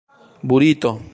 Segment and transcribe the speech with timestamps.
[0.43, 0.99] burito